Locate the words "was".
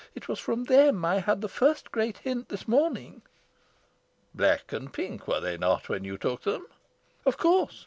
0.27-0.39